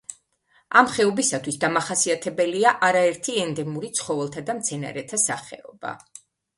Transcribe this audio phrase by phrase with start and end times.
[0.79, 5.99] ამ ხეობისათვის დამახასიათებელია არაერთი ენდემური ცხოველთა და მცენარეთა სახეობა.